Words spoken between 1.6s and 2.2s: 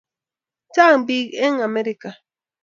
Amerika